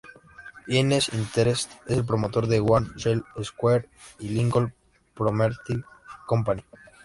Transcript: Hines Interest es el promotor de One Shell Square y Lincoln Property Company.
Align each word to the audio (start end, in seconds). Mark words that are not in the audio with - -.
Hines 0.65 1.09
Interest 1.13 1.71
es 1.85 1.95
el 1.95 2.03
promotor 2.03 2.47
de 2.47 2.59
One 2.59 2.89
Shell 2.95 3.23
Square 3.43 3.87
y 4.17 4.29
Lincoln 4.29 4.73
Property 5.13 5.79
Company. 6.25 6.63